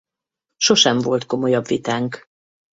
[0.55, 2.25] Sosem volt komolyabb vitánk.